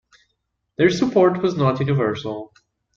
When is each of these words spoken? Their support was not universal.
Their 0.77 0.89
support 0.89 1.43
was 1.43 1.55
not 1.55 1.79
universal. 1.79 2.51